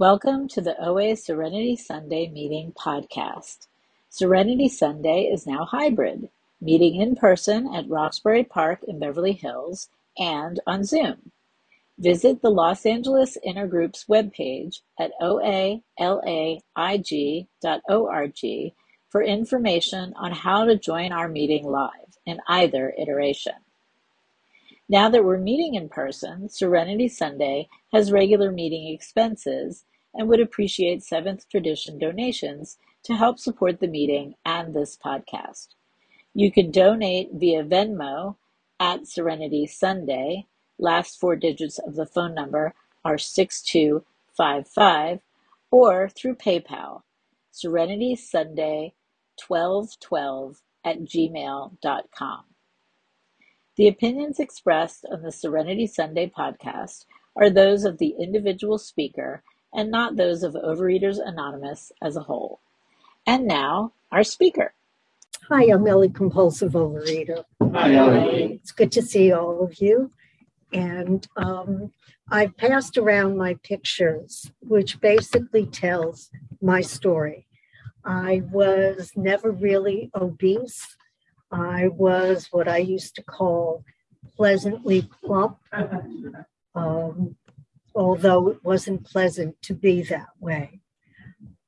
Welcome 0.00 0.46
to 0.50 0.60
the 0.60 0.80
OA 0.80 1.16
Serenity 1.16 1.74
Sunday 1.74 2.28
Meeting 2.28 2.70
podcast. 2.70 3.66
Serenity 4.08 4.68
Sunday 4.68 5.22
is 5.22 5.44
now 5.44 5.64
hybrid, 5.64 6.28
meeting 6.60 7.00
in 7.00 7.16
person 7.16 7.74
at 7.74 7.88
Roxbury 7.88 8.44
Park 8.44 8.84
in 8.86 9.00
Beverly 9.00 9.32
Hills 9.32 9.88
and 10.16 10.60
on 10.68 10.84
Zoom. 10.84 11.32
Visit 11.98 12.42
the 12.42 12.48
Los 12.48 12.86
Angeles 12.86 13.36
Intergroup's 13.44 14.04
webpage 14.04 14.82
at 15.00 15.10
oalaig.org 15.20 15.90
for 19.08 19.22
information 19.24 20.14
on 20.14 20.30
how 20.30 20.64
to 20.64 20.78
join 20.78 21.10
our 21.10 21.28
meeting 21.28 21.64
live 21.64 22.18
in 22.24 22.38
either 22.46 22.94
iteration. 22.96 23.54
Now 24.90 25.10
that 25.10 25.24
we're 25.24 25.38
meeting 25.38 25.74
in 25.74 25.90
person, 25.90 26.48
Serenity 26.48 27.08
Sunday 27.08 27.68
has 27.92 28.10
regular 28.10 28.50
meeting 28.50 28.88
expenses 28.88 29.84
and 30.14 30.28
would 30.28 30.40
appreciate 30.40 31.02
Seventh 31.02 31.46
Tradition 31.50 31.98
donations 31.98 32.78
to 33.04 33.14
help 33.14 33.38
support 33.38 33.80
the 33.80 33.86
meeting 33.86 34.34
and 34.46 34.74
this 34.74 34.96
podcast. 34.96 35.68
You 36.32 36.50
can 36.50 36.70
donate 36.70 37.30
via 37.34 37.64
Venmo 37.64 38.36
at 38.80 39.06
Serenity 39.06 39.66
Sunday. 39.66 40.46
Last 40.78 41.20
four 41.20 41.36
digits 41.36 41.78
of 41.78 41.94
the 41.94 42.06
phone 42.06 42.34
number 42.34 42.72
are 43.04 43.18
6255 43.18 45.20
or 45.70 46.08
through 46.08 46.36
PayPal, 46.36 47.02
Serenity 47.50 48.16
Sunday 48.16 48.94
1212 49.46 50.62
at 50.82 51.00
gmail.com. 51.00 52.44
The 53.78 53.86
opinions 53.86 54.40
expressed 54.40 55.06
on 55.08 55.22
the 55.22 55.30
Serenity 55.30 55.86
Sunday 55.86 56.28
podcast 56.28 57.04
are 57.36 57.48
those 57.48 57.84
of 57.84 57.98
the 57.98 58.12
individual 58.18 58.76
speaker 58.76 59.44
and 59.72 59.88
not 59.88 60.16
those 60.16 60.42
of 60.42 60.54
Overeaters 60.54 61.18
Anonymous 61.24 61.92
as 62.02 62.16
a 62.16 62.22
whole. 62.22 62.58
And 63.24 63.46
now, 63.46 63.92
our 64.10 64.24
speaker. 64.24 64.74
Hi, 65.48 65.70
I'm 65.72 65.86
Ellie, 65.86 66.08
compulsive 66.08 66.72
overeater. 66.72 67.44
Hi, 67.72 67.94
Ellie. 67.94 68.54
It's 68.54 68.72
good 68.72 68.90
to 68.90 69.00
see 69.00 69.30
all 69.30 69.62
of 69.62 69.80
you. 69.80 70.10
And 70.72 71.24
um, 71.36 71.92
I've 72.32 72.56
passed 72.56 72.98
around 72.98 73.38
my 73.38 73.54
pictures, 73.62 74.50
which 74.60 75.00
basically 75.00 75.66
tells 75.66 76.30
my 76.60 76.80
story. 76.80 77.46
I 78.04 78.42
was 78.50 79.12
never 79.14 79.52
really 79.52 80.10
obese. 80.16 80.96
I 81.50 81.88
was 81.88 82.48
what 82.50 82.68
I 82.68 82.78
used 82.78 83.14
to 83.16 83.22
call 83.22 83.84
pleasantly 84.36 85.08
plump, 85.24 85.58
um, 86.74 87.36
although 87.94 88.48
it 88.48 88.64
wasn't 88.64 89.04
pleasant 89.04 89.60
to 89.62 89.74
be 89.74 90.02
that 90.02 90.28
way. 90.40 90.80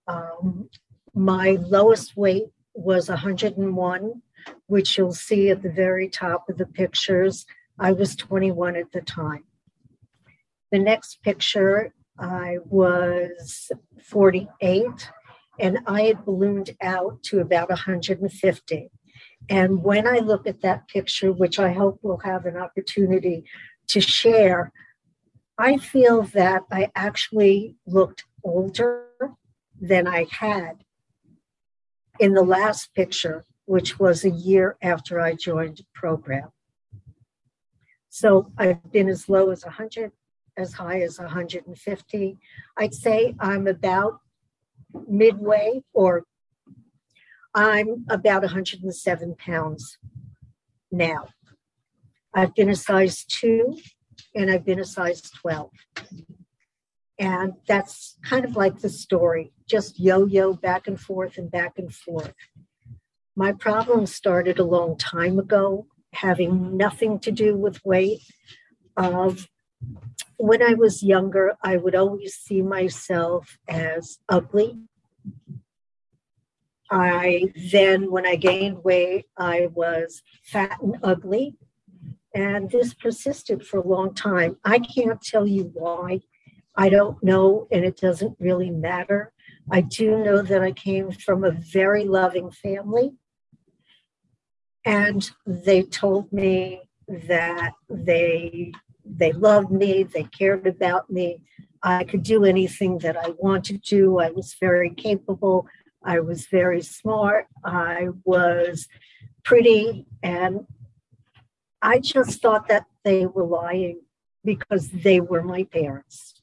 Um, 0.06 0.68
my 1.14 1.58
lowest 1.60 2.16
weight 2.16 2.48
was 2.74 3.08
101, 3.08 4.22
which 4.66 4.96
you'll 4.98 5.12
see 5.12 5.50
at 5.50 5.62
the 5.62 5.70
very 5.70 6.08
top 6.08 6.48
of 6.48 6.58
the 6.58 6.66
pictures. 6.66 7.46
I 7.78 7.92
was 7.92 8.14
21 8.16 8.76
at 8.76 8.92
the 8.92 9.00
time. 9.00 9.44
The 10.70 10.78
next 10.78 11.22
picture, 11.22 11.92
I 12.18 12.58
was 12.66 13.72
48, 14.02 15.10
and 15.58 15.78
I 15.86 16.02
had 16.02 16.24
ballooned 16.24 16.76
out 16.80 17.22
to 17.24 17.40
about 17.40 17.70
150. 17.70 18.90
And 19.48 19.82
when 19.82 20.06
I 20.06 20.18
look 20.18 20.46
at 20.46 20.60
that 20.62 20.86
picture, 20.88 21.32
which 21.32 21.58
I 21.58 21.72
hope 21.72 21.98
we'll 22.02 22.18
have 22.18 22.46
an 22.46 22.56
opportunity 22.56 23.44
to 23.88 24.00
share, 24.00 24.72
I 25.58 25.76
feel 25.76 26.22
that 26.34 26.62
I 26.70 26.90
actually 26.94 27.76
looked 27.86 28.24
older 28.44 29.06
than 29.80 30.06
I 30.06 30.26
had 30.30 30.84
in 32.18 32.34
the 32.34 32.42
last 32.42 32.94
picture, 32.94 33.44
which 33.64 33.98
was 33.98 34.24
a 34.24 34.30
year 34.30 34.76
after 34.82 35.20
I 35.20 35.34
joined 35.34 35.78
the 35.78 35.86
program. 35.94 36.50
So 38.10 38.52
I've 38.58 38.92
been 38.92 39.08
as 39.08 39.28
low 39.28 39.50
as 39.50 39.64
100, 39.64 40.12
as 40.56 40.72
high 40.74 41.00
as 41.00 41.18
150. 41.18 42.38
I'd 42.76 42.94
say 42.94 43.34
I'm 43.40 43.66
about 43.66 44.20
midway 45.08 45.82
or 45.92 46.24
I'm 47.54 48.04
about 48.08 48.42
107 48.42 49.34
pounds 49.36 49.98
now. 50.92 51.28
I've 52.34 52.54
been 52.54 52.68
a 52.68 52.76
size 52.76 53.24
two 53.24 53.76
and 54.34 54.50
I've 54.50 54.64
been 54.64 54.78
a 54.78 54.84
size 54.84 55.22
12. 55.22 55.70
And 57.18 57.54
that's 57.66 58.16
kind 58.24 58.44
of 58.44 58.56
like 58.56 58.78
the 58.78 58.88
story, 58.88 59.52
just 59.68 59.98
yo 59.98 60.26
yo 60.26 60.54
back 60.54 60.86
and 60.86 60.98
forth 60.98 61.38
and 61.38 61.50
back 61.50 61.74
and 61.76 61.92
forth. 61.92 62.32
My 63.36 63.52
problem 63.52 64.06
started 64.06 64.58
a 64.58 64.64
long 64.64 64.96
time 64.96 65.38
ago, 65.38 65.86
having 66.12 66.76
nothing 66.76 67.18
to 67.20 67.32
do 67.32 67.56
with 67.56 67.84
weight. 67.84 68.22
Of 68.96 69.48
when 70.36 70.62
I 70.62 70.74
was 70.74 71.02
younger, 71.02 71.56
I 71.62 71.76
would 71.76 71.94
always 71.94 72.34
see 72.34 72.62
myself 72.62 73.58
as 73.68 74.18
ugly 74.28 74.78
I 76.90 77.52
then, 77.70 78.10
when 78.10 78.26
I 78.26 78.36
gained 78.36 78.82
weight, 78.84 79.26
I 79.36 79.68
was 79.72 80.22
fat 80.42 80.80
and 80.82 80.96
ugly. 81.02 81.56
And 82.34 82.70
this 82.70 82.94
persisted 82.94 83.66
for 83.66 83.78
a 83.78 83.86
long 83.86 84.14
time. 84.14 84.56
I 84.64 84.78
can't 84.78 85.20
tell 85.20 85.46
you 85.46 85.70
why. 85.74 86.20
I 86.76 86.88
don't 86.88 87.22
know, 87.22 87.66
and 87.70 87.84
it 87.84 87.96
doesn't 87.96 88.36
really 88.38 88.70
matter. 88.70 89.32
I 89.70 89.82
do 89.82 90.18
know 90.18 90.42
that 90.42 90.62
I 90.62 90.72
came 90.72 91.10
from 91.10 91.44
a 91.44 91.50
very 91.50 92.04
loving 92.04 92.50
family. 92.50 93.12
And 94.84 95.30
they 95.46 95.82
told 95.82 96.32
me 96.32 96.82
that 97.08 97.72
they 97.88 98.72
they 99.04 99.32
loved 99.32 99.70
me, 99.70 100.04
they 100.04 100.24
cared 100.24 100.66
about 100.66 101.10
me. 101.10 101.42
I 101.82 102.04
could 102.04 102.22
do 102.22 102.44
anything 102.44 102.98
that 102.98 103.16
I 103.16 103.30
wanted 103.38 103.82
to. 103.86 104.20
I 104.20 104.30
was 104.30 104.54
very 104.60 104.90
capable. 104.90 105.66
I 106.02 106.20
was 106.20 106.46
very 106.46 106.82
smart. 106.82 107.46
I 107.64 108.08
was 108.24 108.88
pretty. 109.44 110.06
And 110.22 110.66
I 111.82 111.98
just 111.98 112.40
thought 112.40 112.68
that 112.68 112.86
they 113.04 113.26
were 113.26 113.44
lying 113.44 114.00
because 114.44 114.88
they 114.88 115.20
were 115.20 115.42
my 115.42 115.64
parents. 115.64 116.42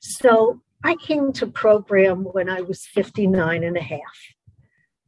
So 0.00 0.62
I 0.82 0.96
came 0.96 1.32
to 1.34 1.46
program 1.46 2.24
when 2.24 2.48
I 2.48 2.62
was 2.62 2.86
59 2.86 3.64
and 3.64 3.76
a 3.76 3.82
half. 3.82 4.34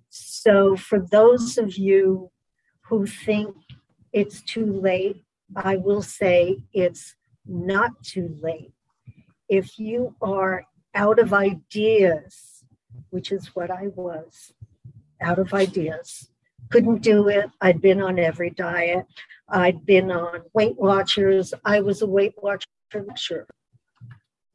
So 0.09 0.77
for 0.77 1.01
those 1.01 1.57
of 1.57 1.77
you 1.77 2.31
who 2.83 3.07
think 3.07 3.55
it's 4.13 4.43
too 4.43 4.67
late, 4.67 5.25
I 5.57 5.77
will 5.77 6.03
say 6.03 6.59
it's 6.73 7.15
not 7.47 8.03
too 8.03 8.39
late. 8.43 8.73
If 9.49 9.79
you 9.79 10.15
are 10.21 10.65
out 10.95 11.19
of 11.19 11.33
ideas 11.33 12.52
which 13.11 13.33
is 13.33 13.55
what 13.55 13.71
I 13.71 13.89
was, 13.95 14.53
out 15.21 15.39
of 15.39 15.55
ideas. 15.55 16.29
Couldn't 16.71 17.03
do 17.03 17.29
it. 17.29 17.51
I'd 17.61 17.81
been 17.81 18.01
on 18.01 18.19
every 18.19 18.51
diet. 18.51 19.07
I'd 19.49 19.85
been 19.85 20.11
on 20.11 20.43
Weight 20.55 20.77
Watchers. 20.77 21.53
I 21.65 21.81
was 21.81 22.03
a 22.03 22.07
Weight 22.07 22.35
Watcher. 22.39 23.47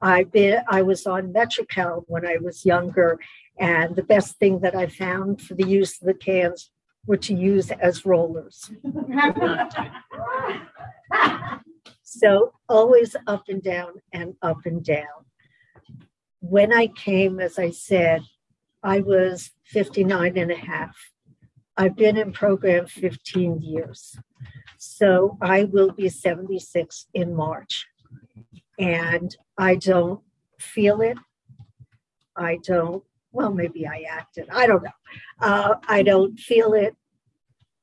I 0.02 0.24
been 0.24 0.62
I 0.70 0.82
was 0.82 1.06
on 1.06 1.32
Metrecal 1.32 2.06
when 2.08 2.26
I 2.26 2.38
was 2.38 2.66
younger, 2.66 3.20
and 3.60 3.96
the 3.96 4.04
best 4.04 4.38
thing 4.38 4.60
that 4.60 4.76
I 4.76 4.88
found 4.88 5.42
for 5.42 5.56
the 5.56 5.68
use 5.68 6.02
of 6.02 6.08
the 6.08 6.14
cans 6.14 6.72
were 7.08 7.18
to 7.18 7.34
use 7.34 7.72
as 7.72 8.06
rollers. 8.06 8.70
so 12.04 12.54
always 12.70 13.16
up 13.26 13.46
and 13.48 13.64
down 13.64 13.94
and 14.12 14.36
up 14.42 14.66
and 14.66 14.84
down. 14.84 15.26
When 16.40 16.72
I 16.72 16.88
came, 16.88 17.40
as 17.40 17.58
I 17.58 17.72
said, 17.72 18.22
I 18.84 19.00
was 19.00 19.52
59 19.66 20.38
and 20.38 20.52
a 20.52 20.56
half. 20.56 20.96
I've 21.76 21.96
been 21.96 22.18
in 22.18 22.32
program 22.32 22.88
15 22.88 23.62
years. 23.62 24.18
So 24.78 25.38
I 25.42 25.64
will 25.64 25.92
be 25.92 26.10
76 26.10 27.08
in 27.14 27.36
March. 27.36 27.88
And 28.80 29.36
I 29.58 29.76
don't 29.76 30.22
feel 30.60 31.02
it. 31.02 31.18
I 32.36 32.60
don't, 32.64 33.04
well, 33.32 33.52
maybe 33.52 33.88
I 33.88 34.06
acted. 34.10 34.48
I 34.52 34.68
don't 34.68 34.84
know. 34.84 34.92
Uh, 35.40 35.76
I 35.88 36.04
don't 36.04 36.40
feel 36.40 36.74
it. 36.74 36.96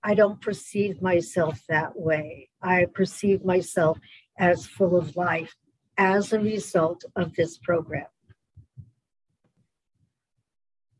I 0.02 0.14
don't 0.14 0.40
perceive 0.40 1.02
myself 1.02 1.60
that 1.68 1.98
way. 1.98 2.50
I 2.62 2.86
perceive 2.92 3.44
myself 3.44 3.98
as 4.38 4.66
full 4.66 4.96
of 4.96 5.16
life 5.16 5.54
as 5.96 6.32
a 6.32 6.40
result 6.40 7.04
of 7.16 7.34
this 7.34 7.58
program. 7.58 8.06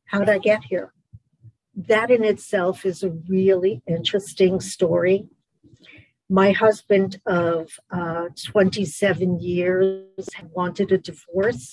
How 0.06 0.20
did 0.20 0.28
I 0.28 0.38
get 0.38 0.64
here? 0.64 0.92
That 1.76 2.10
in 2.10 2.24
itself 2.24 2.84
is 2.86 3.02
a 3.02 3.10
really 3.10 3.82
interesting 3.86 4.60
story. 4.60 5.26
my 6.30 6.52
husband 6.52 7.20
of 7.26 7.68
uh, 7.90 8.28
27 8.46 9.40
years 9.40 10.26
wanted 10.52 10.90
a 10.90 10.98
divorce, 10.98 11.72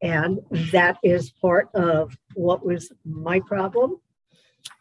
and 0.00 0.38
that 0.70 0.98
is 1.02 1.30
part 1.30 1.68
of 1.74 2.16
what 2.34 2.64
was 2.64 2.92
my 3.04 3.40
problem, 3.40 3.96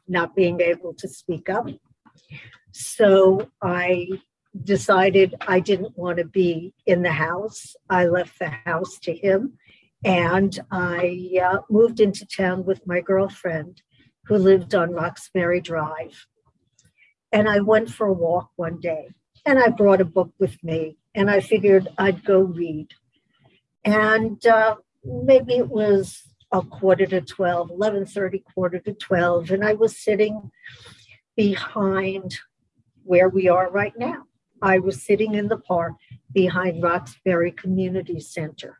not 0.08 0.36
being 0.36 0.62
able 0.62 0.94
to 0.94 1.08
speak 1.08 1.50
up. 1.50 1.68
So 2.72 3.50
I 3.62 4.08
decided 4.64 5.36
I 5.48 5.62
didn't 5.62 5.98
want 5.98 6.18
to 6.20 6.26
be 6.26 6.74
in 6.86 7.02
the 7.02 7.12
house. 7.12 7.76
I 7.90 8.06
left 8.06 8.38
the 8.38 8.50
house 8.50 9.00
to 9.00 9.14
him 9.16 9.58
and 10.04 10.60
I 10.72 11.40
uh, 11.42 11.58
moved 11.70 12.00
into 12.00 12.26
town 12.26 12.66
with 12.66 12.88
my 12.88 13.02
girlfriend 13.02 13.82
who 14.26 14.38
lived 14.38 14.74
on 14.74 14.92
Roxbury 14.92 15.62
Drive. 15.62 16.26
And 17.32 17.48
I 17.48 17.60
went 17.60 17.90
for 17.90 18.08
a 18.08 18.14
walk 18.14 18.50
one 18.56 18.80
day 18.80 19.10
and 19.46 19.60
I 19.60 19.70
brought 19.70 20.02
a 20.02 20.06
book 20.06 20.32
with 20.40 20.62
me 20.64 20.98
and 21.16 21.30
I 21.30 21.40
figured 21.40 21.88
I'd 21.98 22.26
go 22.26 22.40
read. 22.40 22.90
And 23.84 24.46
uh, 24.46 24.76
maybe 25.04 25.54
it 25.54 25.70
was 25.70 26.22
a 26.52 26.62
quarter 26.62 27.06
to 27.06 27.22
12, 27.22 27.70
11.30, 27.70 28.44
quarter 28.54 28.80
to 28.80 28.94
12. 28.94 29.52
And 29.52 29.64
I 29.64 29.74
was 29.74 29.98
sitting 29.98 30.52
behind 31.36 32.38
where 33.04 33.30
we 33.30 33.48
are 33.48 33.70
right 33.72 33.94
now. 33.98 34.24
I 34.62 34.80
was 34.80 35.02
sitting 35.02 35.34
in 35.34 35.48
the 35.48 35.58
park 35.58 35.94
behind 36.32 36.84
Roxbury 36.84 37.52
Community 37.52 38.20
Center. 38.20 38.80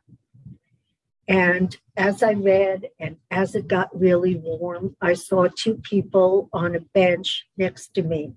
And 1.32 1.78
as 1.96 2.22
I 2.22 2.34
read 2.34 2.90
and 3.00 3.16
as 3.32 3.56
it 3.56 3.70
got 3.70 3.98
really 3.98 4.36
warm, 4.36 4.98
I 5.02 5.14
saw 5.14 5.48
two 5.48 5.76
people 5.76 6.50
on 6.52 6.76
a 6.76 6.82
bench 6.82 7.46
next 7.56 7.94
to 7.94 8.04
me. 8.04 8.34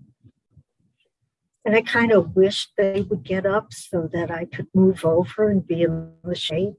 And 1.64 1.74
I 1.74 1.82
kind 1.82 2.12
of 2.12 2.36
wished 2.36 2.70
they 2.78 3.00
would 3.00 3.24
get 3.24 3.46
up 3.46 3.72
so 3.72 4.08
that 4.12 4.30
I 4.30 4.44
could 4.44 4.68
move 4.74 5.04
over 5.04 5.50
and 5.50 5.66
be 5.66 5.82
in 5.82 6.12
the 6.22 6.36
shade. 6.36 6.74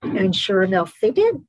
And 0.00 0.34
sure 0.34 0.62
enough, 0.62 0.94
they 1.02 1.10
did. 1.10 1.44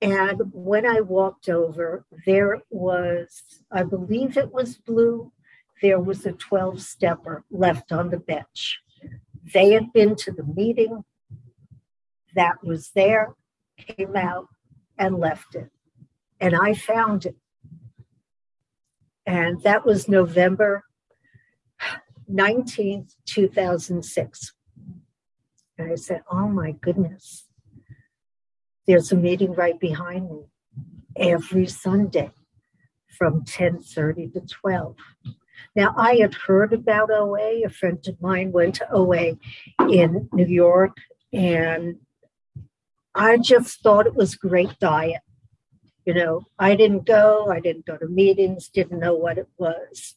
And 0.00 0.40
when 0.52 0.86
I 0.86 1.02
walked 1.02 1.50
over, 1.50 2.06
there 2.24 2.62
was, 2.70 3.42
I 3.70 3.82
believe 3.82 4.38
it 4.38 4.50
was 4.50 4.78
blue, 4.78 5.30
there 5.82 6.00
was 6.00 6.24
a 6.24 6.32
12 6.32 6.80
stepper 6.80 7.44
left 7.50 7.92
on 7.92 8.08
the 8.08 8.18
bench. 8.18 8.78
They 9.52 9.72
had 9.72 9.92
been 9.92 10.16
to 10.16 10.32
the 10.32 10.44
meeting 10.44 11.04
that 12.34 12.62
was 12.62 12.90
there, 12.94 13.34
came 13.76 14.16
out 14.16 14.48
and 14.96 15.18
left 15.18 15.54
it. 15.54 15.70
And 16.40 16.54
I 16.54 16.74
found 16.74 17.26
it. 17.26 17.36
And 19.26 19.62
that 19.62 19.84
was 19.84 20.08
November 20.08 20.84
19th, 22.30 23.14
2006. 23.26 24.52
And 25.76 25.92
I 25.92 25.94
said, 25.94 26.22
Oh 26.30 26.48
my 26.48 26.72
goodness, 26.72 27.46
there's 28.86 29.12
a 29.12 29.16
meeting 29.16 29.52
right 29.52 29.78
behind 29.78 30.30
me 30.30 30.44
every 31.16 31.66
Sunday 31.66 32.30
from 33.18 33.44
10:30 33.44 34.32
to 34.32 34.40
12. 34.40 34.96
Now, 35.74 35.94
I 35.96 36.16
had 36.16 36.34
heard 36.34 36.72
about 36.72 37.10
OA. 37.10 37.64
A 37.64 37.68
friend 37.68 37.98
of 38.06 38.20
mine 38.20 38.52
went 38.52 38.76
to 38.76 38.92
OA 38.92 39.36
in 39.88 40.28
New 40.32 40.46
York, 40.46 40.96
and 41.32 41.96
I 43.18 43.36
just 43.36 43.82
thought 43.82 44.06
it 44.06 44.14
was 44.14 44.36
great 44.36 44.78
diet. 44.78 45.22
You 46.06 46.14
know, 46.14 46.46
I 46.56 46.76
didn't 46.76 47.04
go, 47.04 47.48
I 47.50 47.58
didn't 47.58 47.84
go 47.84 47.96
to 47.96 48.06
meetings, 48.06 48.68
didn't 48.68 49.00
know 49.00 49.14
what 49.14 49.38
it 49.38 49.48
was. 49.58 50.14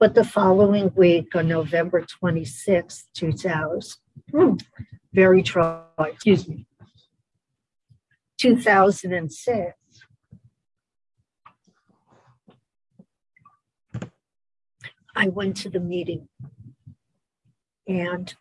But 0.00 0.16
the 0.16 0.24
following 0.24 0.92
week, 0.96 1.36
on 1.36 1.46
November 1.46 2.00
26, 2.00 3.10
2000, 3.14 4.00
hmm, 4.32 4.54
very 5.12 5.44
try, 5.44 5.82
excuse 6.00 6.48
me, 6.48 6.66
2006, 8.38 9.76
I 15.14 15.28
went 15.28 15.56
to 15.58 15.70
the 15.70 15.78
meeting. 15.78 16.28
And 17.86 18.34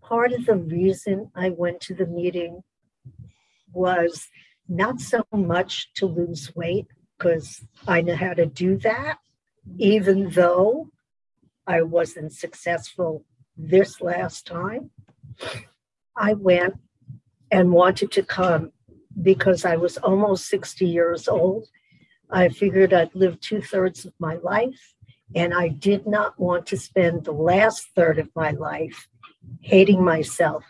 part 0.00 0.32
of 0.32 0.46
the 0.46 0.56
reason 0.56 1.30
I 1.34 1.50
went 1.50 1.82
to 1.82 1.94
the 1.94 2.06
meeting 2.06 2.62
was 3.72 4.28
not 4.68 5.00
so 5.00 5.24
much 5.32 5.92
to 5.94 6.06
lose 6.06 6.54
weight, 6.54 6.86
because 7.18 7.64
I 7.86 8.00
know 8.02 8.16
how 8.16 8.34
to 8.34 8.46
do 8.46 8.76
that, 8.78 9.18
even 9.78 10.30
though 10.30 10.90
I 11.66 11.82
wasn't 11.82 12.32
successful 12.32 13.24
this 13.56 14.00
last 14.00 14.46
time. 14.46 14.90
I 16.16 16.34
went 16.34 16.74
and 17.50 17.72
wanted 17.72 18.12
to 18.12 18.22
come 18.22 18.72
because 19.20 19.64
I 19.64 19.76
was 19.76 19.96
almost 19.98 20.48
60 20.48 20.86
years 20.86 21.28
old. 21.28 21.66
I 22.30 22.48
figured 22.48 22.92
I'd 22.92 23.14
live 23.14 23.40
two 23.40 23.60
thirds 23.60 24.04
of 24.04 24.12
my 24.18 24.36
life 24.36 24.94
and 25.34 25.52
I 25.52 25.68
did 25.68 26.06
not 26.06 26.38
want 26.38 26.66
to 26.66 26.76
spend 26.76 27.24
the 27.24 27.32
last 27.32 27.88
third 27.94 28.18
of 28.18 28.30
my 28.34 28.50
life 28.50 29.08
hating 29.60 30.02
myself 30.02 30.64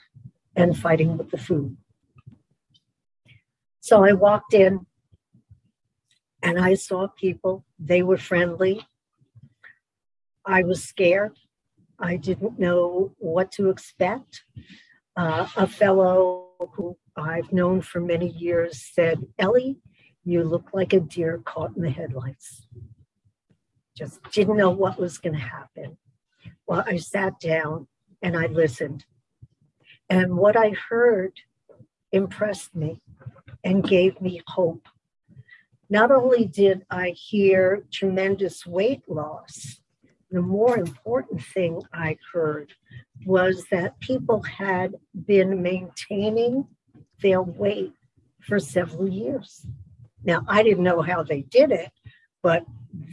and 0.56 0.76
fighting 0.76 1.16
with 1.16 1.30
the 1.30 1.38
food. 1.38 1.76
So 3.88 4.04
I 4.04 4.12
walked 4.12 4.52
in 4.52 4.84
and 6.42 6.60
I 6.60 6.74
saw 6.74 7.06
people. 7.06 7.64
They 7.78 8.02
were 8.02 8.18
friendly. 8.18 8.86
I 10.44 10.62
was 10.62 10.84
scared. 10.84 11.38
I 11.98 12.16
didn't 12.16 12.58
know 12.58 13.14
what 13.16 13.50
to 13.52 13.70
expect. 13.70 14.44
Uh, 15.16 15.48
a 15.56 15.66
fellow 15.66 16.50
who 16.74 16.98
I've 17.16 17.50
known 17.50 17.80
for 17.80 17.98
many 18.00 18.28
years 18.28 18.82
said, 18.94 19.26
Ellie, 19.38 19.78
you 20.22 20.44
look 20.44 20.68
like 20.74 20.92
a 20.92 21.00
deer 21.00 21.40
caught 21.42 21.74
in 21.74 21.82
the 21.82 21.90
headlights 21.90 22.68
just 23.96 24.20
didn't 24.30 24.58
know 24.58 24.70
what 24.70 24.98
was 24.98 25.16
going 25.16 25.34
to 25.34 25.40
happen. 25.40 25.96
Well, 26.66 26.84
I 26.86 26.98
sat 26.98 27.40
down 27.40 27.88
and 28.22 28.36
I 28.36 28.46
listened. 28.46 29.06
And 30.10 30.36
what 30.36 30.58
I 30.58 30.74
heard 30.90 31.32
impressed 32.12 32.76
me 32.76 33.00
and 33.64 33.82
gave 33.82 34.20
me 34.20 34.40
hope. 34.46 34.88
Not 35.90 36.10
only 36.10 36.44
did 36.44 36.84
I 36.90 37.10
hear 37.10 37.84
tremendous 37.90 38.66
weight 38.66 39.02
loss, 39.08 39.80
the 40.30 40.42
more 40.42 40.76
important 40.76 41.42
thing 41.42 41.80
I 41.92 42.18
heard 42.32 42.74
was 43.24 43.64
that 43.70 43.98
people 44.00 44.42
had 44.42 44.94
been 45.26 45.62
maintaining 45.62 46.66
their 47.22 47.42
weight 47.42 47.94
for 48.40 48.58
several 48.60 49.08
years. 49.08 49.66
Now, 50.24 50.44
I 50.46 50.62
didn't 50.62 50.84
know 50.84 51.00
how 51.00 51.22
they 51.22 51.42
did 51.42 51.70
it, 51.70 51.90
but 52.42 52.64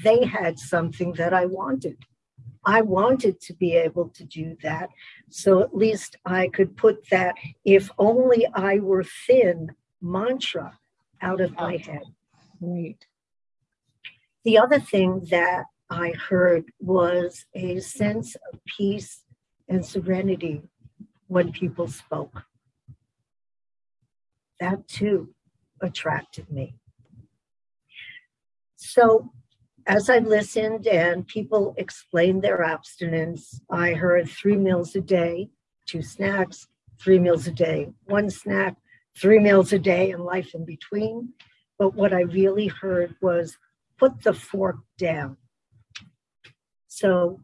they 0.04 0.26
had 0.26 0.60
something 0.60 1.14
that 1.14 1.34
I 1.34 1.46
wanted. 1.46 1.98
I 2.66 2.82
wanted 2.82 3.40
to 3.42 3.54
be 3.54 3.74
able 3.74 4.10
to 4.10 4.26
do 4.26 4.58
that. 4.64 4.90
So 5.30 5.62
at 5.62 5.76
least 5.76 6.18
I 6.26 6.50
could 6.50 6.76
put 6.76 7.08
that, 7.10 7.36
if 7.64 7.90
only 7.98 8.46
I 8.54 8.80
were 8.80 9.06
thin 9.28 9.72
mantra 10.06 10.78
out 11.22 11.42
of 11.42 11.56
my 11.56 11.78
head. 11.78 12.04
Right. 12.62 13.04
The 14.44 14.60
other 14.60 14.80
thing 14.80 15.26
that 15.32 15.66
I 15.90 16.12
heard 16.12 16.66
was 16.80 17.46
a 17.56 17.80
sense 17.80 18.36
of 18.36 18.60
peace 18.66 19.24
and 19.68 19.84
serenity 19.86 20.62
when 21.28 21.52
people 21.52 21.88
spoke. 21.88 22.44
That 24.60 24.88
too 24.88 25.34
attracted 25.82 26.52
me. 26.52 26.76
So 28.76 29.32
as 29.88 30.10
I 30.10 30.20
listened 30.20 30.88
and 30.88 31.28
people 31.28 31.74
explained 31.78 32.44
their 32.44 32.64
abstinence, 32.64 33.60
I 33.70 33.94
heard 33.94 34.30
three 34.30 34.58
meals 34.58 34.96
a 34.96 35.02
day, 35.02 35.50
two 35.88 36.02
snacks, 36.02 36.68
three 37.00 37.20
meals 37.20 37.48
a 37.48 37.52
day, 37.52 37.90
one 38.06 38.30
snack, 38.30 38.76
three 39.18 39.40
meals 39.40 39.74
a 39.74 39.80
day, 39.80 40.12
and 40.12 40.24
life 40.24 40.54
in 40.54 40.66
between. 40.66 41.34
But 41.78 41.96
what 41.96 42.14
I 42.14 42.22
really 42.22 42.68
heard 42.68 43.16
was 43.22 43.58
put 43.98 44.24
the 44.24 44.34
fork 44.34 44.78
down. 44.98 45.38
So 46.88 47.42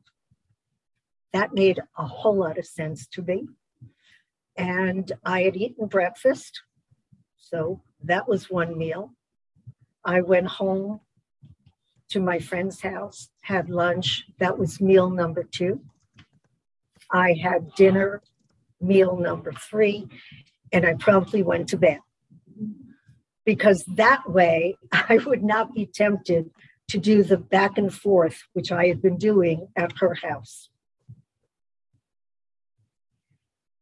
that 1.33 1.53
made 1.53 1.79
a 1.97 2.05
whole 2.05 2.37
lot 2.37 2.57
of 2.57 2.65
sense 2.65 3.07
to 3.07 3.21
me. 3.21 3.47
And 4.57 5.11
I 5.25 5.43
had 5.43 5.55
eaten 5.55 5.87
breakfast. 5.87 6.61
So 7.37 7.81
that 8.03 8.27
was 8.27 8.49
one 8.49 8.77
meal. 8.77 9.13
I 10.03 10.21
went 10.21 10.47
home 10.47 11.01
to 12.09 12.19
my 12.19 12.39
friend's 12.39 12.81
house, 12.81 13.29
had 13.41 13.69
lunch. 13.69 14.25
That 14.39 14.57
was 14.57 14.81
meal 14.81 15.09
number 15.09 15.43
two. 15.43 15.81
I 17.11 17.33
had 17.33 17.73
dinner, 17.75 18.21
meal 18.79 19.17
number 19.17 19.53
three, 19.53 20.07
and 20.71 20.85
I 20.85 20.93
promptly 20.95 21.43
went 21.43 21.69
to 21.69 21.77
bed. 21.77 21.99
Because 23.45 23.83
that 23.85 24.29
way 24.29 24.75
I 24.91 25.19
would 25.25 25.43
not 25.43 25.73
be 25.73 25.85
tempted 25.85 26.51
to 26.89 26.97
do 26.97 27.23
the 27.23 27.37
back 27.37 27.77
and 27.77 27.93
forth, 27.93 28.43
which 28.53 28.71
I 28.71 28.87
had 28.87 29.01
been 29.01 29.17
doing 29.17 29.69
at 29.75 29.93
her 29.99 30.13
house. 30.15 30.69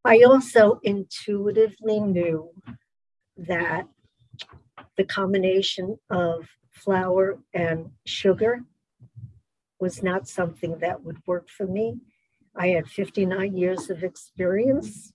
I 0.05 0.21
also 0.21 0.79
intuitively 0.83 1.99
knew 1.99 2.51
that 3.37 3.87
the 4.95 5.03
combination 5.03 5.97
of 6.09 6.47
flour 6.71 7.39
and 7.53 7.91
sugar 8.05 8.63
was 9.79 10.03
not 10.03 10.27
something 10.27 10.77
that 10.79 11.03
would 11.03 11.17
work 11.25 11.49
for 11.49 11.65
me. 11.65 11.99
I 12.55 12.67
had 12.67 12.87
59 12.87 13.55
years 13.55 13.89
of 13.89 14.03
experience. 14.03 15.13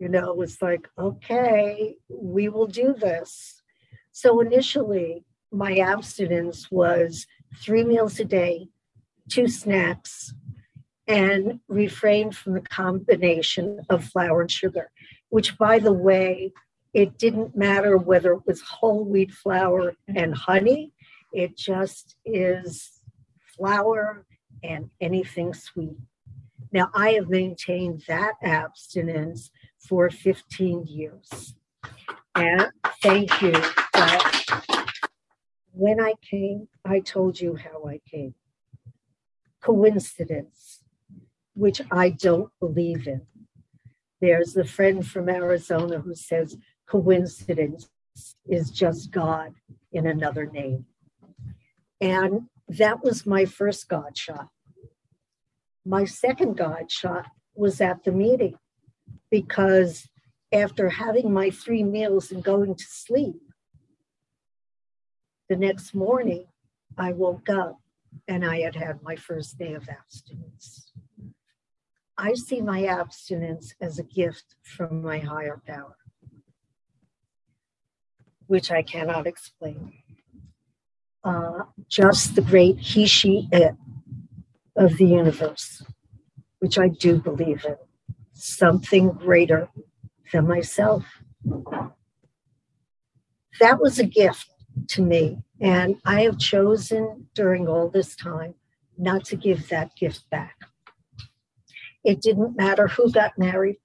You 0.00 0.08
know, 0.08 0.30
it 0.30 0.36
was 0.36 0.62
like, 0.62 0.88
okay, 0.98 1.94
we 2.08 2.48
will 2.48 2.66
do 2.66 2.94
this. 2.94 3.62
So 4.12 4.40
initially, 4.40 5.24
my 5.52 5.76
abstinence 5.76 6.70
was 6.70 7.26
three 7.62 7.84
meals 7.84 8.18
a 8.18 8.24
day, 8.24 8.68
two 9.28 9.46
snacks, 9.46 10.32
and 11.06 11.60
refrain 11.68 12.32
from 12.32 12.54
the 12.54 12.62
combination 12.62 13.80
of 13.90 14.04
flour 14.06 14.40
and 14.40 14.50
sugar, 14.50 14.90
which, 15.28 15.58
by 15.58 15.78
the 15.78 15.92
way, 15.92 16.52
it 16.94 17.18
didn't 17.18 17.54
matter 17.54 17.98
whether 17.98 18.32
it 18.32 18.46
was 18.46 18.62
whole 18.62 19.04
wheat 19.04 19.30
flour 19.30 19.92
and 20.08 20.34
honey, 20.34 20.94
it 21.34 21.58
just 21.58 22.16
is 22.24 23.02
flour 23.54 24.24
and 24.64 24.88
anything 25.02 25.52
sweet. 25.52 25.96
Now, 26.72 26.90
I 26.94 27.10
have 27.10 27.28
maintained 27.28 28.04
that 28.08 28.34
abstinence 28.42 29.50
for 29.80 30.10
15 30.10 30.86
years. 30.86 31.54
And 32.34 32.68
thank 33.02 33.42
you. 33.42 33.54
When 35.72 36.00
I 36.00 36.14
came, 36.22 36.68
I 36.84 37.00
told 37.00 37.40
you 37.40 37.56
how 37.56 37.86
I 37.86 38.00
came. 38.08 38.34
Coincidence, 39.60 40.82
which 41.54 41.80
I 41.90 42.10
don't 42.10 42.50
believe 42.60 43.06
in. 43.06 43.22
There's 44.20 44.56
a 44.56 44.64
friend 44.64 45.06
from 45.06 45.28
Arizona 45.28 45.98
who 45.98 46.14
says 46.14 46.56
coincidence 46.86 47.88
is 48.46 48.70
just 48.70 49.10
God 49.10 49.54
in 49.92 50.06
another 50.06 50.46
name. 50.46 50.84
And 52.00 52.48
that 52.68 53.02
was 53.02 53.26
my 53.26 53.44
first 53.44 53.88
God 53.88 54.16
shot. 54.16 54.48
My 55.84 56.04
second 56.04 56.56
God 56.56 56.90
shot 56.90 57.26
was 57.54 57.80
at 57.80 58.04
the 58.04 58.12
meeting 58.12 58.58
because 59.30 60.08
after 60.52 60.88
having 60.88 61.32
my 61.32 61.50
three 61.50 61.84
meals 61.84 62.32
and 62.32 62.42
going 62.42 62.74
to 62.74 62.84
sleep, 62.84 63.40
the 65.48 65.56
next 65.56 65.94
morning 65.94 66.46
I 66.96 67.12
woke 67.12 67.48
up 67.48 67.80
and 68.28 68.44
I 68.44 68.60
had 68.60 68.76
had 68.76 69.02
my 69.02 69.16
first 69.16 69.58
day 69.58 69.74
of 69.74 69.88
abstinence. 69.88 70.92
I 72.16 72.34
see 72.34 72.60
my 72.60 72.84
abstinence 72.84 73.74
as 73.80 73.98
a 73.98 74.02
gift 74.02 74.56
from 74.62 75.02
my 75.02 75.18
higher 75.18 75.62
power, 75.66 75.96
which 78.46 78.70
I 78.70 78.82
cannot 78.82 79.26
explain. 79.26 79.94
Uh, 81.24 81.64
just 81.88 82.34
the 82.34 82.42
great 82.42 82.78
he, 82.78 83.06
she, 83.06 83.48
it 83.52 83.74
of 84.76 84.96
the 84.96 85.04
universe, 85.04 85.82
which 86.60 86.78
I 86.78 86.88
do 86.88 87.18
believe 87.18 87.64
in, 87.64 87.76
something 88.42 89.10
greater 89.12 89.68
than 90.32 90.46
myself. 90.46 91.04
That 93.60 93.80
was 93.80 93.98
a 93.98 94.06
gift 94.06 94.50
to 94.88 95.02
me, 95.02 95.38
and 95.60 95.96
I 96.04 96.22
have 96.22 96.38
chosen 96.38 97.28
during 97.34 97.68
all 97.68 97.88
this 97.88 98.16
time 98.16 98.54
not 98.96 99.24
to 99.26 99.36
give 99.36 99.68
that 99.68 99.94
gift 99.96 100.28
back. 100.30 100.56
It 102.04 102.20
didn't 102.22 102.56
matter 102.56 102.88
who 102.88 103.10
got 103.10 103.38
married 103.38 103.76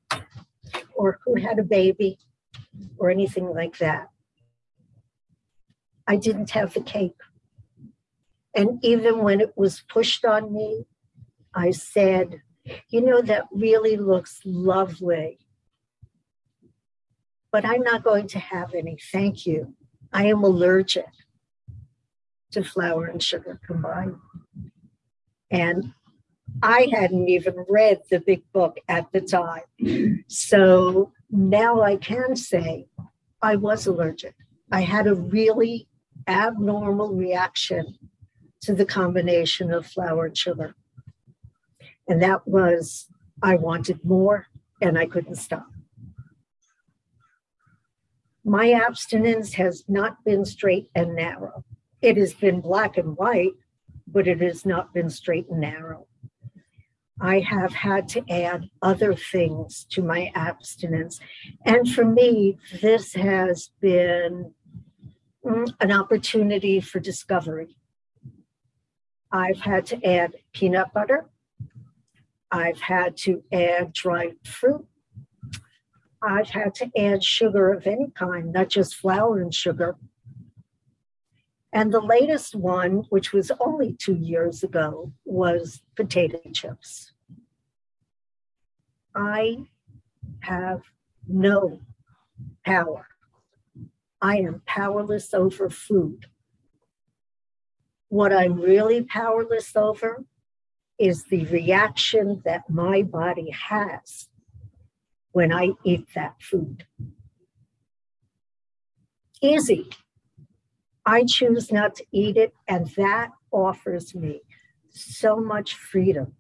or 0.96 1.20
who 1.26 1.36
had 1.36 1.60
a 1.60 1.64
baby 1.64 2.18
or 2.98 3.10
anything 3.10 3.54
like 3.54 3.78
that. 3.80 4.10
I 6.08 6.16
didn't 6.16 6.52
have 6.52 6.74
the 6.74 6.82
cake. 6.82 7.18
And 8.56 8.80
even 8.84 9.20
when 9.20 9.42
it 9.42 9.54
was 9.56 9.84
pushed 9.90 10.24
on 10.24 10.54
me, 10.54 10.86
I 11.54 11.72
said, 11.72 12.42
you 12.90 13.02
know, 13.02 13.22
that 13.22 13.46
really 13.52 13.98
looks 13.98 14.42
lovely. 14.46 15.40
But 17.52 17.66
I'm 17.66 17.84
not 17.84 18.04
going 18.04 18.28
to 18.28 18.40
have 18.40 18.74
any. 18.74 18.98
Thank 19.12 19.46
you. 19.46 19.76
I 20.12 20.26
am 20.28 20.44
allergic 20.44 21.08
to 22.52 22.64
flour 22.64 23.06
and 23.06 23.22
sugar 23.22 23.60
combined. 23.66 24.18
And 25.52 25.94
I 26.64 26.88
hadn't 26.92 27.28
even 27.30 27.66
read 27.70 28.02
the 28.10 28.20
big 28.20 28.44
book 28.54 28.78
at 28.88 29.12
the 29.12 29.22
time. 29.22 30.24
So 30.28 31.12
now 31.30 31.82
I 31.82 31.98
can 31.98 32.36
say 32.36 32.88
I 33.42 33.56
was 33.56 33.88
allergic. 33.88 34.36
I 34.72 34.82
had 34.82 35.08
a 35.08 35.16
really 35.16 35.88
abnormal 36.28 37.14
reaction 37.14 37.98
to 38.62 38.74
the 38.74 38.86
combination 38.86 39.72
of 39.72 39.86
flour 39.86 40.26
and 40.26 40.38
sugar. 40.38 40.76
And 42.08 42.22
that 42.22 42.48
was, 42.48 43.08
I 43.42 43.56
wanted 43.56 44.04
more 44.04 44.48
and 44.82 44.98
I 44.98 45.06
couldn't 45.06 45.36
stop. 45.36 45.68
My 48.44 48.72
abstinence 48.72 49.54
has 49.56 49.84
not 49.88 50.24
been 50.24 50.46
straight 50.46 50.90
and 50.94 51.16
narrow. 51.16 51.66
It 52.02 52.18
has 52.18 52.34
been 52.34 52.62
black 52.62 52.98
and 52.98 53.18
white, 53.18 53.54
but 54.06 54.28
it 54.28 54.40
has 54.42 54.66
not 54.66 54.94
been 54.94 55.10
straight 55.10 55.50
and 55.50 55.62
narrow. 55.62 56.08
I 57.20 57.40
have 57.40 57.74
had 57.74 58.10
to 58.10 58.24
add 58.30 58.70
other 58.82 59.16
things 59.16 59.86
to 59.92 60.04
my 60.04 60.32
abstinence. 60.36 61.20
And 61.66 61.90
for 61.90 62.04
me, 62.04 62.58
this 62.82 63.14
has 63.14 63.72
been 63.80 64.54
mm, 65.44 65.74
an 65.80 65.92
opportunity 65.92 66.82
for 66.82 67.00
discovery. 67.00 67.78
I've 69.32 69.62
had 69.62 69.86
to 69.88 70.06
add 70.06 70.36
peanut 70.54 70.94
butter. 70.94 71.30
I've 72.56 72.80
had 72.80 73.18
to 73.18 73.44
add 73.52 73.92
dried 73.92 74.38
fruit. 74.46 74.88
I've 76.22 76.50
had 76.50 76.74
to 76.76 76.90
add 76.98 77.22
sugar 77.22 77.74
of 77.74 77.86
any 77.86 78.12
kind, 78.12 78.54
not 78.54 78.70
just 78.70 78.96
flour 78.96 79.42
and 79.42 79.54
sugar. 79.54 79.98
And 81.74 81.92
the 81.92 82.00
latest 82.00 82.56
one, 82.56 83.04
which 83.10 83.34
was 83.34 83.52
only 83.60 83.92
two 83.92 84.16
years 84.16 84.64
ago, 84.64 85.12
was 85.26 85.82
potato 85.98 86.40
chips. 86.54 87.12
I 89.14 89.66
have 90.40 90.84
no 91.28 91.82
power. 92.66 93.06
I 94.22 94.38
am 94.38 94.62
powerless 94.66 95.34
over 95.34 95.70
food. 95.70 96.28
What 98.08 98.32
I'm 98.32 98.62
really 98.62 99.04
powerless 99.04 99.76
over 99.76 100.24
is 100.98 101.26
the 101.26 101.46
reaction 101.46 102.42
that 102.46 102.70
my 102.70 103.02
body 103.02 103.50
has 103.52 104.30
when 105.32 105.54
I 105.54 105.72
eat 105.84 106.08
that 106.16 106.42
food. 106.42 106.86
Easy. 109.42 109.90
I 111.06 111.24
choose 111.26 111.72
not 111.72 111.96
to 111.96 112.06
eat 112.12 112.38
it, 112.38 112.54
and 112.68 112.88
that 112.96 113.32
offers 113.52 114.16
me 114.16 114.42
so 114.90 115.38
much 115.38 115.76
freedom. 115.76 116.34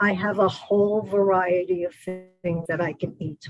I 0.00 0.12
have 0.12 0.38
a 0.38 0.48
whole 0.48 1.02
variety 1.02 1.84
of 1.84 1.94
things 1.94 2.66
that 2.68 2.80
I 2.80 2.92
can 2.92 3.16
eat, 3.20 3.48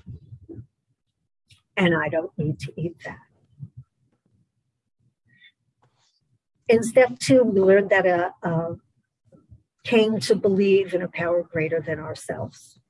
and 1.76 1.96
I 1.96 2.08
don't 2.08 2.30
need 2.38 2.60
to 2.60 2.72
eat 2.76 2.96
that. 3.04 3.18
in 6.68 6.82
step 6.82 7.18
two, 7.18 7.42
we 7.42 7.60
learned 7.60 7.90
that 7.90 8.06
a, 8.06 8.32
uh, 8.42 8.74
came 9.84 10.18
to 10.18 10.34
believe 10.34 10.94
in 10.94 11.02
a 11.02 11.08
power 11.08 11.42
greater 11.42 11.80
than 11.80 12.00
ourselves. 12.00 12.80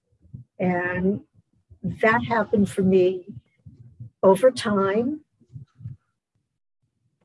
And 0.58 1.20
that 1.82 2.24
happened 2.24 2.70
for 2.70 2.82
me 2.82 3.26
over 4.22 4.50
time 4.50 5.20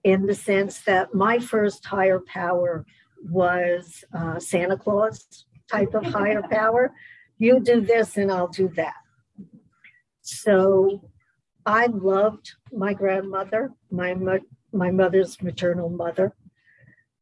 in 0.03 0.25
the 0.25 0.35
sense 0.35 0.79
that 0.81 1.13
my 1.13 1.39
first 1.39 1.85
higher 1.85 2.19
power 2.19 2.85
was 3.23 4.03
uh, 4.13 4.39
Santa 4.39 4.77
Claus 4.77 5.45
type 5.71 5.93
of 5.93 6.03
higher 6.05 6.41
power. 6.51 6.91
You 7.38 7.59
do 7.59 7.81
this 7.81 8.17
and 8.17 8.31
I'll 8.31 8.47
do 8.47 8.69
that. 8.75 8.95
So 10.21 11.09
I 11.65 11.88
loved 11.88 12.51
my 12.71 12.93
grandmother, 12.93 13.71
my 13.91 14.15
my 14.71 14.91
mother's 14.91 15.41
maternal 15.41 15.89
mother. 15.89 16.35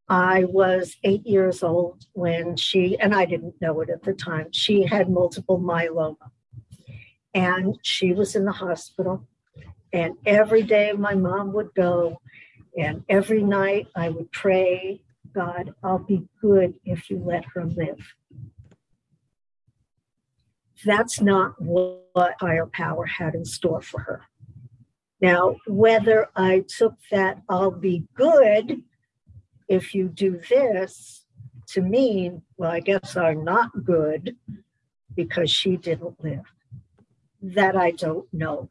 I 0.09 0.45
was 0.45 0.95
eight 1.03 1.25
years 1.25 1.63
old 1.63 2.05
when 2.13 2.55
she, 2.55 2.97
and 2.99 3.13
I 3.13 3.25
didn't 3.25 3.55
know 3.61 3.81
it 3.81 3.89
at 3.89 4.03
the 4.03 4.13
time, 4.13 4.47
she 4.51 4.85
had 4.85 5.09
multiple 5.09 5.59
myeloma. 5.59 6.31
And 7.33 7.77
she 7.83 8.13
was 8.13 8.35
in 8.35 8.45
the 8.45 8.51
hospital. 8.51 9.27
And 9.93 10.15
every 10.25 10.63
day 10.63 10.93
my 10.93 11.15
mom 11.15 11.53
would 11.53 11.73
go 11.75 12.19
And 12.77 13.03
every 13.09 13.43
night 13.43 13.87
I 13.95 14.09
would 14.09 14.31
pray, 14.31 15.01
God, 15.33 15.73
I'll 15.83 15.99
be 15.99 16.27
good 16.41 16.75
if 16.85 17.09
you 17.09 17.19
let 17.25 17.43
her 17.53 17.65
live. 17.65 18.13
That's 20.85 21.19
not 21.19 21.59
what 21.59 22.35
higher 22.39 22.67
power 22.67 23.05
had 23.05 23.33
in 23.33 23.45
store 23.45 23.81
for 23.81 24.01
her. 24.01 24.21
Now, 25.19 25.55
whether 25.65 26.29
I 26.35 26.63
took 26.67 26.93
that 27.11 27.41
I'll 27.49 27.71
be 27.71 28.05
good 28.13 28.83
if 29.67 29.93
you 29.93 30.07
do 30.07 30.39
this 30.49 31.25
to 31.67 31.81
mean, 31.81 32.41
well, 32.57 32.71
I 32.71 32.79
guess 32.79 33.17
I'm 33.17 33.43
not 33.43 33.83
good 33.83 34.35
because 35.15 35.51
she 35.51 35.77
didn't 35.77 36.23
live, 36.23 36.45
that 37.41 37.75
I 37.75 37.91
don't 37.91 38.31
know. 38.33 38.69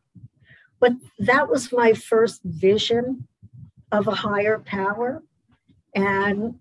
But 0.80 0.92
that 1.18 1.48
was 1.48 1.72
my 1.72 1.92
first 1.92 2.40
vision 2.44 3.26
of 3.92 4.06
a 4.08 4.14
higher 4.14 4.58
power. 4.58 5.22
And 5.94 6.58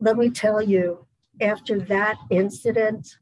let 0.00 0.16
me 0.16 0.30
tell 0.30 0.62
you, 0.62 1.06
after 1.40 1.80
that 1.80 2.16
incident, 2.30 3.16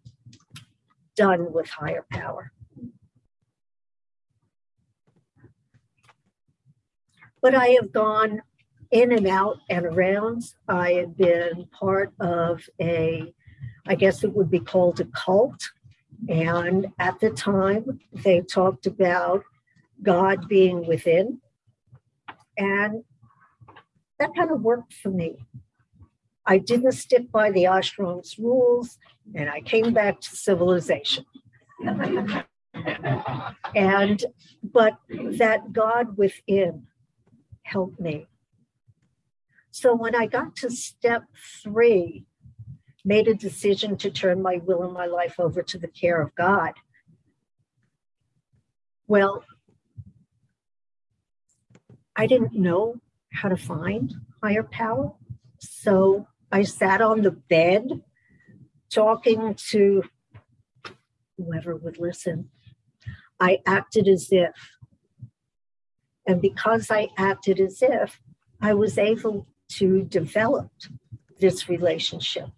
done 1.16 1.52
with 1.52 1.68
higher 1.68 2.06
power. 2.10 2.52
But 7.40 7.54
I 7.54 7.68
have 7.80 7.92
gone 7.92 8.42
in 8.90 9.12
and 9.12 9.26
out 9.26 9.58
and 9.68 9.86
around. 9.86 10.44
I 10.68 10.92
had 10.92 11.16
been 11.16 11.66
part 11.72 12.12
of 12.20 12.62
a, 12.80 13.32
I 13.86 13.94
guess 13.94 14.24
it 14.24 14.34
would 14.34 14.50
be 14.50 14.60
called 14.60 15.00
a 15.00 15.04
cult. 15.06 15.70
And 16.28 16.88
at 16.98 17.20
the 17.20 17.30
time, 17.30 18.00
they 18.12 18.40
talked 18.40 18.86
about 18.86 19.44
God 20.02 20.48
being 20.48 20.86
within. 20.86 21.40
And 22.56 23.04
that 24.18 24.34
kind 24.34 24.50
of 24.50 24.62
worked 24.62 24.94
for 24.94 25.10
me. 25.10 25.36
I 26.44 26.58
didn't 26.58 26.92
stick 26.92 27.30
by 27.30 27.50
the 27.50 27.64
ashram's 27.64 28.38
rules, 28.38 28.98
and 29.34 29.50
I 29.50 29.60
came 29.60 29.92
back 29.92 30.20
to 30.22 30.30
civilization. 30.34 31.26
and, 33.74 34.24
but 34.62 34.98
that 35.10 35.72
God 35.72 36.16
within 36.16 36.86
helped 37.64 38.00
me. 38.00 38.26
So 39.80 39.94
when 39.94 40.16
I 40.16 40.26
got 40.26 40.56
to 40.56 40.70
step 40.70 41.22
three, 41.62 42.24
made 43.04 43.28
a 43.28 43.34
decision 43.34 43.96
to 43.98 44.10
turn 44.10 44.42
my 44.42 44.56
will 44.56 44.82
and 44.82 44.92
my 44.92 45.06
life 45.06 45.38
over 45.38 45.62
to 45.62 45.78
the 45.78 45.86
care 45.86 46.20
of 46.20 46.34
God. 46.34 46.72
Well, 49.06 49.44
I 52.16 52.26
didn't 52.26 52.54
know 52.54 52.96
how 53.32 53.50
to 53.50 53.56
find 53.56 54.12
higher 54.42 54.64
power. 54.64 55.12
So 55.60 56.26
I 56.50 56.64
sat 56.64 57.00
on 57.00 57.22
the 57.22 57.30
bed 57.30 58.02
talking 58.90 59.54
to 59.70 60.02
whoever 61.36 61.76
would 61.76 62.00
listen. 62.00 62.50
I 63.38 63.58
acted 63.64 64.08
as 64.08 64.26
if. 64.32 64.56
And 66.26 66.42
because 66.42 66.90
I 66.90 67.10
acted 67.16 67.60
as 67.60 67.80
if, 67.80 68.20
I 68.60 68.74
was 68.74 68.98
able 68.98 69.46
to 69.68 70.02
develop 70.04 70.70
this 71.38 71.68
relationship. 71.68 72.48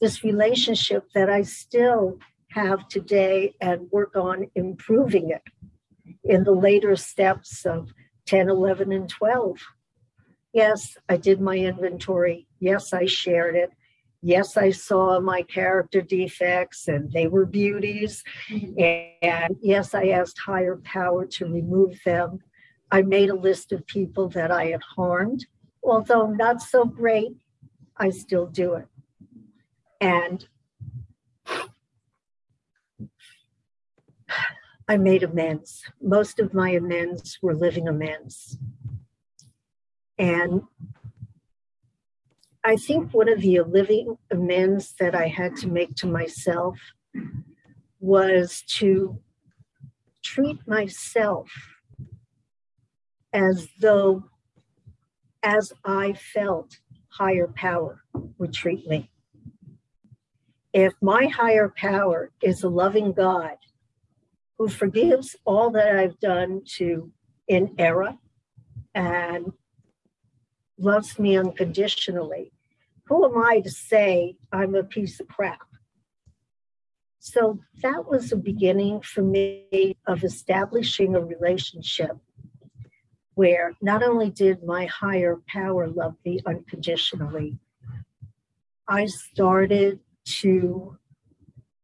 This 0.00 0.24
relationship 0.24 1.04
that 1.14 1.28
I 1.28 1.42
still 1.42 2.18
have 2.50 2.88
today 2.88 3.54
and 3.60 3.90
work 3.90 4.16
on 4.16 4.50
improving 4.54 5.30
it 5.30 5.42
in 6.24 6.44
the 6.44 6.52
later 6.52 6.96
steps 6.96 7.66
of 7.66 7.92
10, 8.26 8.48
11, 8.48 8.92
and 8.92 9.08
12. 9.08 9.58
Yes, 10.52 10.96
I 11.08 11.16
did 11.16 11.40
my 11.40 11.56
inventory. 11.56 12.46
Yes, 12.60 12.92
I 12.92 13.06
shared 13.06 13.54
it. 13.54 13.70
Yes, 14.22 14.56
I 14.56 14.70
saw 14.70 15.20
my 15.20 15.42
character 15.42 16.00
defects 16.00 16.88
and 16.88 17.12
they 17.12 17.28
were 17.28 17.46
beauties. 17.46 18.24
And 18.50 19.56
yes, 19.62 19.94
I 19.94 20.08
asked 20.08 20.38
higher 20.38 20.80
power 20.84 21.24
to 21.26 21.46
remove 21.46 21.98
them. 22.04 22.40
I 22.90 23.02
made 23.02 23.30
a 23.30 23.34
list 23.34 23.72
of 23.72 23.86
people 23.86 24.28
that 24.30 24.50
I 24.50 24.66
had 24.66 24.82
harmed. 24.96 25.46
Although 25.88 26.26
not 26.26 26.60
so 26.60 26.84
great, 26.84 27.36
I 27.96 28.10
still 28.10 28.46
do 28.46 28.74
it. 28.74 28.86
And 30.00 30.46
I 34.86 34.96
made 34.96 35.22
amends. 35.22 35.82
Most 36.00 36.38
of 36.40 36.54
my 36.54 36.70
amends 36.70 37.38
were 37.42 37.54
living 37.54 37.88
amends. 37.88 38.58
And 40.18 40.62
I 42.64 42.76
think 42.76 43.12
one 43.12 43.28
of 43.28 43.40
the 43.40 43.60
living 43.60 44.18
amends 44.30 44.94
that 45.00 45.14
I 45.14 45.28
had 45.28 45.56
to 45.56 45.68
make 45.68 45.94
to 45.96 46.06
myself 46.06 46.78
was 48.00 48.62
to 48.78 49.20
treat 50.22 50.66
myself 50.66 51.50
as 53.32 53.68
though, 53.80 54.24
as 55.42 55.72
I 55.84 56.14
felt, 56.14 56.78
higher 57.08 57.48
power 57.48 58.02
would 58.38 58.52
treat 58.52 58.86
me. 58.86 59.10
If 60.72 60.94
my 61.00 61.26
higher 61.26 61.72
power 61.74 62.30
is 62.42 62.62
a 62.62 62.68
loving 62.68 63.12
God 63.12 63.56
who 64.58 64.68
forgives 64.68 65.36
all 65.44 65.70
that 65.70 65.96
I've 65.96 66.18
done 66.20 66.62
to 66.76 67.10
in 67.46 67.74
error 67.78 68.16
and 68.94 69.52
loves 70.78 71.18
me 71.18 71.36
unconditionally, 71.36 72.52
who 73.06 73.24
am 73.24 73.42
I 73.42 73.60
to 73.60 73.70
say 73.70 74.36
I'm 74.52 74.74
a 74.74 74.84
piece 74.84 75.18
of 75.20 75.28
crap? 75.28 75.66
So 77.18 77.58
that 77.82 78.08
was 78.08 78.30
the 78.30 78.36
beginning 78.36 79.00
for 79.00 79.22
me 79.22 79.96
of 80.06 80.24
establishing 80.24 81.14
a 81.14 81.20
relationship 81.20 82.16
where 83.38 83.72
not 83.80 84.02
only 84.02 84.30
did 84.30 84.64
my 84.64 84.84
higher 84.86 85.36
power 85.46 85.86
love 85.86 86.16
me 86.24 86.40
unconditionally, 86.44 87.56
I 88.88 89.06
started 89.06 90.00
to 90.40 90.98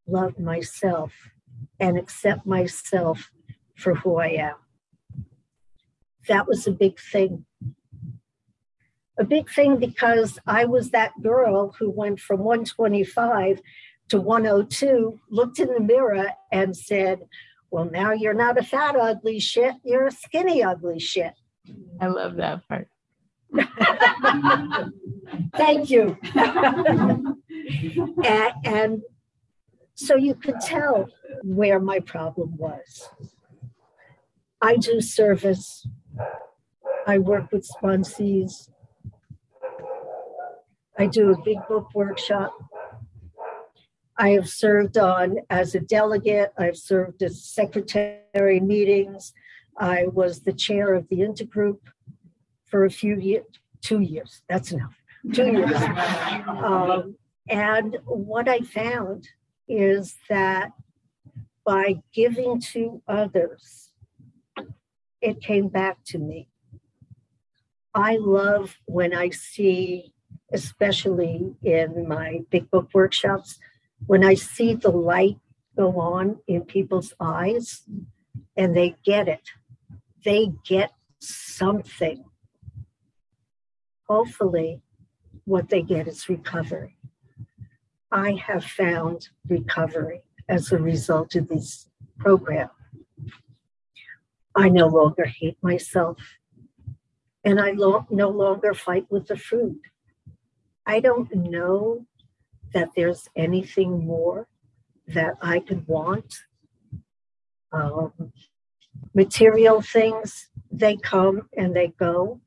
love 0.09 0.37
myself 0.37 1.13
and 1.79 1.97
accept 1.97 2.45
myself 2.45 3.31
for 3.77 3.95
who 3.95 4.17
I 4.17 4.31
am. 4.31 4.57
That 6.27 6.49
was 6.49 6.67
a 6.67 6.73
big 6.73 6.99
thing. 6.99 7.45
A 9.17 9.23
big 9.23 9.49
thing 9.49 9.77
because 9.79 10.41
I 10.49 10.65
was 10.65 10.91
that 10.91 11.13
girl 11.23 11.73
who 11.79 11.89
went 11.89 12.19
from 12.19 12.41
125 12.41 13.61
to 14.09 14.21
102, 14.21 15.21
looked 15.31 15.61
in 15.61 15.69
the 15.69 15.79
mirror 15.79 16.33
and 16.51 16.77
said, 16.77 17.21
Well, 17.71 17.85
now 17.85 18.11
you're 18.11 18.35
not 18.35 18.59
a 18.59 18.65
fat, 18.65 18.97
ugly 18.97 19.39
shit, 19.39 19.77
you're 19.85 20.09
a 20.09 20.11
skinny, 20.11 20.61
ugly 20.61 20.99
shit. 20.99 21.35
I 22.01 22.07
love 22.09 22.37
that 22.37 22.67
part. 22.69 22.89
Thank 25.57 25.91
you. 25.91 26.17
and, 28.25 28.53
and 28.65 29.03
so 29.95 30.17
you 30.17 30.35
could 30.35 30.61
tell 30.61 31.09
where 31.43 31.79
my 31.79 32.01
problem 32.01 32.57
was. 32.57 33.09
I 34.61 34.77
do 34.77 35.01
service. 35.01 35.87
I 37.07 37.19
work 37.19 37.53
with 37.53 37.69
sponsees. 37.69 38.71
I 40.99 41.07
do 41.07 41.33
a 41.33 41.43
big 41.43 41.59
book 41.69 41.89
workshop. 41.95 42.55
I 44.17 44.31
have 44.31 44.49
served 44.49 44.97
on 44.97 45.39
as 45.51 45.75
a 45.75 45.81
delegate. 45.81 46.53
I've 46.57 46.77
served 46.77 47.23
as 47.23 47.45
secretary 47.45 48.61
meetings. 48.61 49.33
I 49.79 50.07
was 50.07 50.41
the 50.41 50.53
chair 50.53 50.95
of 50.95 51.09
the 51.09 51.19
intergroup 51.19 51.79
for 52.65 52.85
a 52.85 52.91
few 52.91 53.19
years, 53.19 53.47
two 53.81 54.01
years. 54.01 54.43
That's 54.49 54.73
enough. 54.73 54.95
Two 55.33 55.47
years. 55.47 55.73
Um, 56.65 57.17
and 57.49 57.99
what 58.05 58.49
I 58.49 58.61
found 58.61 59.29
is 59.69 60.17
that 60.31 60.73
by 61.65 62.03
giving 62.13 62.61
to 62.73 63.03
others, 63.07 63.91
it 65.21 65.43
came 65.43 65.69
back 65.69 65.99
to 66.07 66.19
me. 66.19 66.49
I 67.95 68.17
love 68.17 68.77
when 68.87 69.15
I 69.15 69.31
see, 69.31 70.13
especially 70.53 71.55
in 71.63 72.09
my 72.09 72.41
big 72.51 72.71
book 72.71 72.89
workshops, 72.95 73.59
when 74.07 74.25
I 74.25 74.35
see 74.35 74.75
the 74.75 74.91
light 74.91 75.39
go 75.77 75.99
on 76.01 76.39
in 76.47 76.63
people's 76.63 77.13
eyes 77.21 77.83
and 78.57 78.77
they 78.77 78.97
get 79.05 79.29
it. 79.29 79.51
They 80.25 80.53
get 80.65 80.93
something. 81.19 82.25
Hopefully, 84.09 84.83
what 85.45 85.69
they 85.69 85.83
get 85.83 86.09
is 86.09 86.29
recovery. 86.29 86.97
I 88.11 88.33
have 88.47 88.65
found 88.65 89.29
recovery 89.49 90.23
as 90.49 90.73
a 90.73 90.79
result 90.79 91.35
of 91.35 91.49
this 91.49 91.89
program. 92.19 92.71
I 94.55 94.69
no 94.69 94.87
longer 94.87 95.25
hate 95.25 95.59
myself. 95.63 96.19
and 97.47 97.61
I 97.61 97.73
lo- 97.73 98.07
no 98.09 98.31
longer 98.31 98.73
fight 98.73 99.07
with 99.11 99.27
the 99.27 99.37
fruit. 99.37 99.79
I 100.87 101.01
don't 101.01 101.31
know 101.35 102.07
that 102.73 102.89
there's 102.97 103.29
anything 103.37 104.07
more 104.07 104.49
that 105.09 105.35
I 105.43 105.61
could 105.61 105.87
want. 105.87 106.35
Um, 107.71 108.33
material 109.15 109.81
things, 109.81 110.49
they 110.71 110.97
come 110.97 111.49
and 111.57 111.75
they 111.75 111.89
go. 111.99 112.41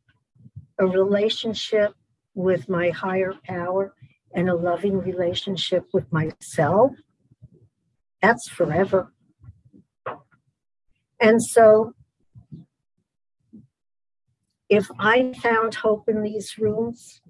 A 0.79 0.85
relationship 0.85 1.93
with 2.35 2.69
my 2.69 2.89
higher 2.89 3.33
power 3.45 3.93
and 4.33 4.49
a 4.49 4.55
loving 4.55 4.99
relationship 4.99 5.85
with 5.93 6.11
myself, 6.11 6.91
that's 8.21 8.47
forever. 8.47 9.13
And 11.19 11.41
so, 11.41 11.93
if 14.69 14.87
I 14.99 15.33
found 15.41 15.73
hope 15.75 16.09
in 16.09 16.21
these 16.21 16.57
rooms, 16.57 17.21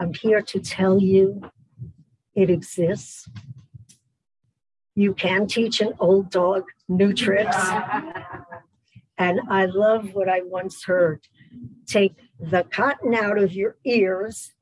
I'm 0.00 0.14
here 0.14 0.40
to 0.42 0.60
tell 0.60 1.00
you 1.00 1.42
it 2.34 2.50
exists. 2.50 3.28
You 4.96 5.14
can 5.14 5.46
teach 5.46 5.80
an 5.80 5.92
old 6.00 6.30
dog 6.30 6.64
new 6.88 7.12
tricks. 7.12 7.56
And 9.18 9.40
I 9.48 9.64
love 9.66 10.12
what 10.12 10.28
I 10.28 10.42
once 10.42 10.84
heard 10.84 11.26
take 11.86 12.16
the 12.38 12.64
cotton 12.64 13.14
out 13.14 13.38
of 13.38 13.54
your 13.54 13.76
ears 13.84 14.52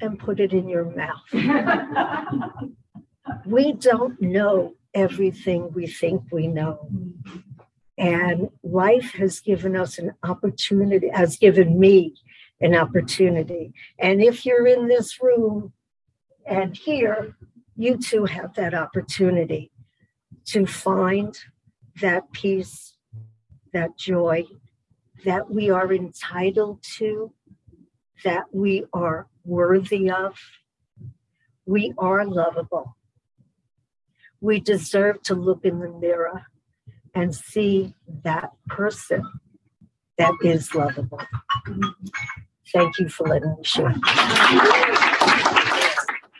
and 0.00 0.18
put 0.18 0.40
it 0.40 0.52
in 0.52 0.68
your 0.68 0.84
mouth. 0.84 1.26
we 3.46 3.72
don't 3.72 4.18
know 4.20 4.74
everything 4.94 5.70
we 5.72 5.86
think 5.86 6.22
we 6.32 6.46
know. 6.46 6.88
And 7.98 8.48
life 8.62 9.12
has 9.14 9.40
given 9.40 9.76
us 9.76 9.98
an 9.98 10.14
opportunity, 10.22 11.10
has 11.12 11.36
given 11.36 11.78
me 11.78 12.14
an 12.60 12.74
opportunity. 12.74 13.74
And 13.98 14.22
if 14.22 14.46
you're 14.46 14.66
in 14.66 14.88
this 14.88 15.20
room 15.20 15.72
and 16.46 16.74
here, 16.74 17.36
you 17.76 17.98
too 17.98 18.24
have 18.24 18.54
that 18.54 18.72
opportunity 18.72 19.70
to 20.48 20.66
find 20.66 21.38
that 22.00 22.32
peace, 22.32 22.96
that 23.72 23.96
joy 23.98 24.44
that 25.24 25.50
we 25.50 25.70
are 25.70 25.92
entitled 25.92 26.82
to, 26.82 27.32
that 28.24 28.44
we 28.52 28.84
are 28.92 29.26
worthy 29.44 30.10
of. 30.10 30.38
We 31.66 31.92
are 31.98 32.24
lovable. 32.24 32.96
We 34.40 34.60
deserve 34.60 35.22
to 35.24 35.34
look 35.34 35.64
in 35.64 35.80
the 35.80 35.90
mirror 35.90 36.46
and 37.14 37.34
see 37.34 37.94
that 38.24 38.52
person 38.68 39.22
that 40.16 40.32
is 40.42 40.74
lovable. 40.74 41.20
Thank 42.72 42.98
you 42.98 43.08
for 43.08 43.26
letting 43.26 43.56
me 43.56 43.64
share. 43.64 43.94